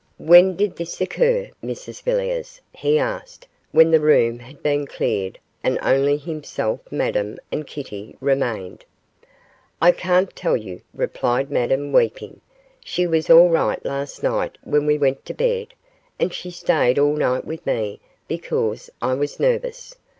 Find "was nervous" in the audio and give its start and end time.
19.13-19.95